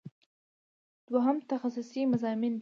دوهم 1.11 1.37
تخصصي 1.51 2.01
مضامین 2.11 2.53
دي. 2.55 2.59